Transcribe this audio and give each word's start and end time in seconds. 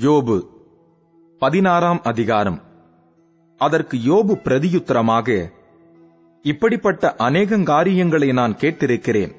யோபு 0.00 0.46
பதினாறாம் 1.38 2.00
அதிகாரம். 2.02 2.62
அதற்கு 3.58 3.96
யோபு 3.96 4.36
பிரதியுத்தரமாக 4.44 5.52
இப்படிப்பட்ட 6.42 7.14
அநேகங்காரியங்களை 7.18 8.32
நான் 8.32 8.54
கேட்டிருக்கிறேன். 8.54 9.34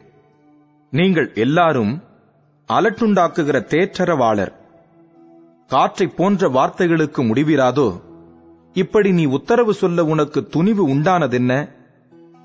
நீங்கள் 0.92 1.32
எல்லாரும் 1.34 2.02
அலட்டுண்டாக்குகிற 2.68 3.60
தேற்றரவாளர். 3.66 4.52
காற்றைப் 5.68 6.18
போன்ற 6.18 6.50
வார்த்தைகளுக்கு 6.50 7.21
முடிவிராதோ? 7.21 8.02
இப்படி 8.73 9.12
நீ 9.12 9.25
உத்தரவு 9.25 9.73
சொல்ல 9.73 10.04
உனக்கு 10.04 10.46
துணிவு 10.46 10.89
உண்டானதென்ன? 10.89 11.70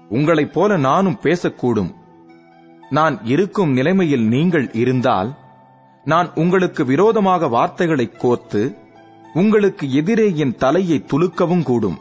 உங்களைப் 0.08 0.52
போல 0.52 0.76
நானும் 0.76 1.18
பேசக்கூடும். 1.22 1.94
நான் 2.90 3.24
இருக்கும் 3.24 3.72
நிலைமையில் 3.72 4.28
நீங்கள் 4.28 4.72
இருந்தால் 4.72 5.36
நான் 6.06 6.30
உங்களுக்கு 6.34 6.84
விரோதமாக 6.84 7.48
வார்த்தைகளை 7.48 8.10
கோர்த்து 8.12 8.76
உங்களுக்கு 9.34 9.92
எதிரே 9.92 10.36
என் 10.36 10.56
தலையை 10.56 11.04
துலுக்கவும் 11.06 11.62
கூடும். 11.62 11.98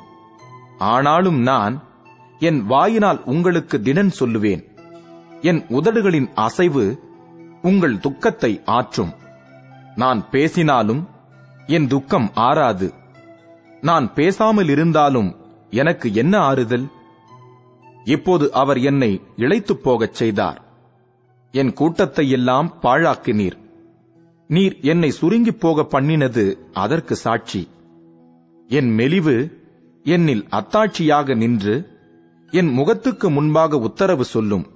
ஆனாலும் 0.78 1.40
நான் 1.40 1.84
என் 2.40 2.66
வாயினால் 2.66 3.22
உங்களுக்கு 3.26 3.78
திடன் 3.78 4.12
சொல்லுவேன். 4.20 4.64
என் 5.42 5.66
உதடுகளின் 5.70 6.32
அசைவு 6.36 7.04
உங்கள் 7.62 8.00
துக்கத்தை 8.00 8.62
ஆற்றும். 8.66 9.14
நான் 9.96 10.30
பேசினாலும் 10.30 11.10
என் 11.68 11.88
துக்கம் 11.88 12.32
ஆறாது. 12.34 12.94
நான் 13.82 14.14
பேசாமல் 14.14 14.70
இருந்தாலும் 14.70 15.36
எனக்கு 15.70 16.14
என்ன 16.14 16.38
ஆறுதல்? 16.38 16.88
இப்போது 18.04 18.54
அவர் 18.54 18.80
என்னை 18.80 19.22
இழைத்துப் 19.38 19.84
போகச் 19.84 20.14
செய்தார். 20.14 20.62
என் 21.52 21.74
கூட்டத்தை 21.74 22.30
எல்லாம் 22.30 22.74
பாழாக்கினீர். 22.82 23.64
நீர் 24.48 24.78
என்னை 24.82 25.12
சுருங்கிப் 25.12 25.60
போக 25.60 25.82
பண்ணினது 25.82 26.58
அதற்கு 26.74 27.16
சாட்சி. 27.16 27.68
என் 28.68 28.94
மெலிவு 28.94 29.64
என்னில் 30.04 30.48
அத்தாட்சியாக 30.52 31.36
நின்று 31.36 32.00
என் 32.52 32.68
முகத்துக்கு 32.68 33.30
முன்பாக 33.30 33.78
உத்தரவு 33.78 34.24
சொல்லும். 34.24 34.68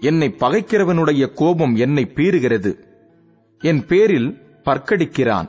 என்னை 0.00 0.34
பகைக்கிறவனுடைய 0.38 1.32
கோபம் 1.32 1.76
என்னை 1.76 2.12
பீறுகிறது. 2.14 2.78
என் 3.58 3.86
பேரில் 3.86 4.38
பற்கடிக்கிறான். 4.64 5.48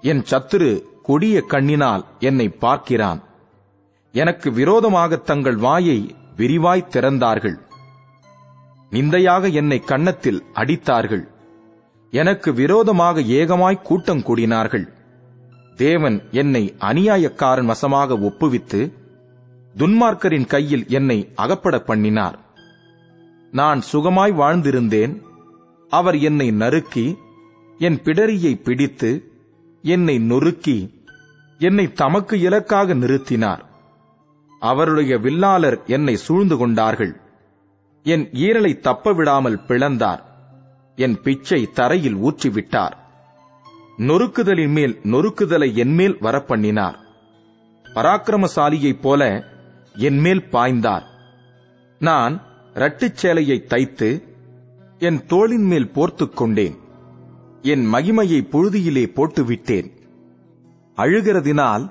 என் 0.00 0.22
சத்துரு 0.30 0.82
கொடிய 1.02 1.44
கண்ணினால் 1.48 2.04
என்னை 2.18 2.48
பார்க்கிறான். 2.48 3.22
எனக்கு 4.12 4.52
விரோதமாக 4.52 5.16
தங்கள் 5.16 5.56
வாயை 5.56 6.14
விரிவாய் 6.36 6.88
திறந்தார்கள். 6.90 7.58
நிந்தையாக 8.90 9.52
என்னை 9.52 9.78
கன்னத்தில் 9.78 10.44
அடித்தார்கள். 10.54 11.31
எனக்கு 12.12 12.52
விரோதமாக 12.52 13.20
ஏகமாய் 13.20 13.82
கூட்டம் 13.82 14.20
கூடினார்கள். 14.20 14.86
தேவன் 15.76 16.22
என்னை 16.30 16.74
அநியாயக்காரன் 16.80 17.64
வசமாக 17.64 18.14
ஒப்புவித்து 18.14 18.80
துன்மார்க்கரின் 19.76 20.46
கையில் 20.46 20.84
என்னை 20.88 21.32
அகப்பட 21.34 21.78
பண்ணினார். 21.78 22.38
நான் 23.50 23.82
சுகமாய் 23.92 24.32
வாழ்ந்திருந்தேன். 24.32 25.22
அவர் 25.88 26.18
என்னை 26.18 26.50
நறுக்கி 26.50 27.18
என் 27.78 28.00
பிடரியை 28.04 28.62
பிடித்து 28.62 29.30
என்னை 29.82 30.18
நொறுக்கி 30.18 31.04
என்னை 31.58 31.92
தமக்கு 31.92 32.40
இலக்காக 32.40 32.94
நிறுத்தினார். 32.94 33.62
அவருடைய 34.60 35.18
வில்லாளர் 35.18 35.78
என்னை 35.86 36.16
சூழ்ந்து 36.16 36.56
கொண்டார்கள். 36.56 37.14
என் 38.02 38.28
ஈரலை 38.32 38.80
தப்ப 38.80 39.12
விடாமல் 39.12 39.58
பிளந்தார். 39.66 40.31
என் 40.96 41.20
பிச்சை 41.20 41.70
தரையில் 41.70 42.14
ஊற்றிவிட்டார். 42.14 42.92
நொறுக்குதலின் 43.98 44.68
மேல் 44.68 45.00
நொறுக்குதலை 45.02 45.74
என்மேல் 45.74 46.16
வரப்பண்ணினார். 46.20 46.94
பராக்கிரமசாலியைப் 47.84 49.00
போல 49.00 49.44
என்மேல் 49.94 50.48
பாய்ந்தார். 50.52 51.02
நான் 51.98 52.42
இரட்டுச் 52.74 53.26
சேலையை 53.26 53.64
தைத்து 53.64 54.22
என் 54.98 55.26
தோளின் 55.26 55.64
மேல் 55.64 55.90
போர்த்துக் 55.90 56.36
கொண்டேன். 56.36 56.76
என் 57.62 57.92
மகிமையை 57.92 58.48
புழுதியிலே 58.48 59.06
போட்டுவிட்டேன். 59.06 59.90
அழுகிறதினால் 60.96 61.90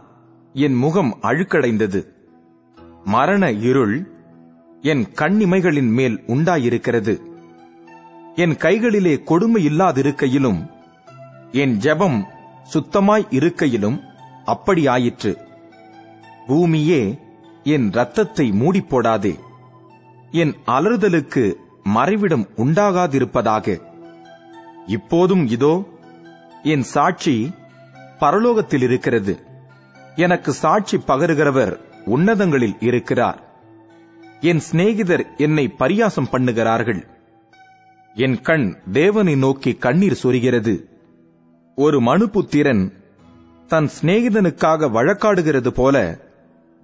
என் 0.53 0.73
முகம் 0.73 1.17
அழுக்கடைந்தது. 1.21 2.07
மரண 3.05 3.51
இருள் 3.51 4.11
என் 4.81 5.05
கண்ணிமைகளின் 5.15 5.89
மேல் 5.89 6.23
உண்டாயிருக்கிறது. 6.27 7.30
என் 8.35 8.57
கைகளிலே 8.57 9.23
கொடுமை 9.23 9.67
இல்லாதிருக்கையிலும் 9.67 10.71
என் 11.51 11.77
ஜெபம் 11.77 12.27
சுத்தமாய் 12.73 13.25
இருக்கையிலும் 13.29 14.03
அப்படி 14.45 14.87
ஆயிற்று 14.87 15.49
பூமியே 16.47 17.19
என் 17.63 17.87
இரத்தத்தை 17.91 18.51
மூடிப்போடாதே. 18.51 19.39
என் 20.31 20.55
அலறுதலுக்கு 20.65 21.55
மறைவிடம் 21.83 22.49
உண்டாகாதிருப்பதாக. 22.57 23.81
இப்போதும் 24.87 25.47
இதோ 25.47 25.83
என் 26.63 26.81
சாட்சி 26.81 27.51
பரலோகத்தில் 28.19 28.81
இருக்கிறது 28.81 29.39
எனக்கு 30.15 30.53
சாட்சி 30.53 30.97
பகருகிறவர் 30.97 31.79
உன்னதங்களில் 32.05 32.77
இருக்கிறார். 32.79 33.43
என் 34.39 34.59
சிநேகிதர் 34.59 35.35
என்னை 35.37 35.75
பரியாசம் 35.79 36.31
பண்ணுகிறார்கள். 36.31 37.07
என் 38.15 38.41
கண் 38.41 38.77
தேவனை 38.91 39.35
நோக்கி 39.35 39.73
கண்ணீர் 39.73 40.19
சொரிகிறது. 40.23 40.83
ஒரு 41.75 41.99
மனுபுத்திரன் 41.99 42.93
தன் 43.67 43.89
சிநேகிதனுக்காக 44.01 44.89
வழக்காடுகிறது 44.91 45.67
போல 45.67 46.19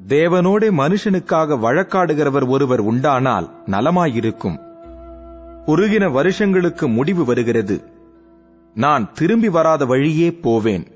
தேவனோடே 0.07 0.71
மனுஷனுக்காக 0.71 1.57
வழக்காடுகிறவர் 1.59 2.47
ஒருவர் 2.47 2.79
உண்டானால் 2.79 3.63
நலமாயிருக்கும். 3.65 4.59
குறுகின 5.65 6.09
வருஷங்களுக்கு 6.09 6.87
முடிவு 6.87 7.25
வருகிறது. 7.25 7.83
நான் 8.73 9.13
திரும்பி 9.13 9.49
வராத 9.49 9.85
வழியே 9.85 10.31
போவேன். 10.31 10.87